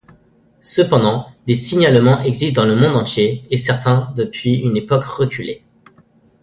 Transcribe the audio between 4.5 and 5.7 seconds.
une époque reculée.